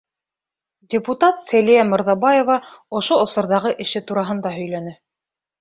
[0.93, 2.57] Депутат Сәлиә МЫРҘАБАЕВА
[3.01, 4.99] ошо осорҙағы эше тураһында һөйләне.